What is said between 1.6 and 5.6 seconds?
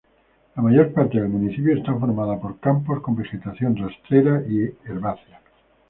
está formada por campos, con vegetación rastrera y herbácea.